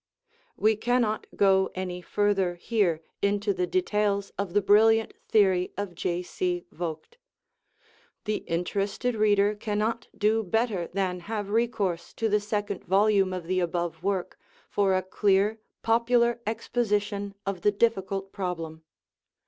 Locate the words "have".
11.19-11.51